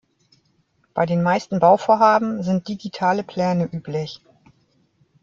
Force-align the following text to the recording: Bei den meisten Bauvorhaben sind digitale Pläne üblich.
Bei 0.95 1.05
den 1.05 1.21
meisten 1.21 1.59
Bauvorhaben 1.59 2.41
sind 2.41 2.67
digitale 2.67 3.23
Pläne 3.23 3.65
üblich. 3.65 4.19